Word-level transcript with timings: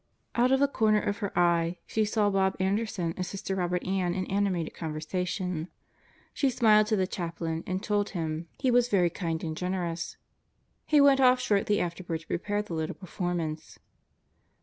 Out 0.33 0.51
of 0.51 0.59
the 0.59 0.67
corner 0.67 0.99
of 0.99 1.19
her 1.19 1.31
eye 1.37 1.77
she 1.85 2.05
saw 2.05 2.31
Bob 2.31 2.55
Anderson 2.59 3.13
and 3.17 3.23
Sister 3.23 3.55
Robert 3.55 3.85
Ann 3.85 4.15
in 4.15 4.25
animated 4.31 4.73
con 4.73 4.91
versation. 4.95 5.67
She 6.33 6.49
smiled 6.49 6.87
to 6.87 6.95
the 6.95 7.05
chaplain 7.05 7.63
and 7.67 7.83
told 7.83 8.09
him 8.09 8.47
he 8.57 8.71
was 8.71 8.87
very 8.87 9.09
72 9.09 9.13
God 9.13 9.19
Goes 9.19 9.19
to 9.19 9.25
Murderer's 9.27 9.27
Row 9.27 9.27
kind 9.27 9.43
and 9.43 9.73
generous. 9.75 10.17
He 10.97 11.01
went 11.01 11.19
off 11.21 11.39
shortly 11.39 11.79
afterward 11.79 12.21
to 12.21 12.25
prepare 12.27 12.63
the 12.63 12.73
little 12.73 12.95
performance. 12.95 13.77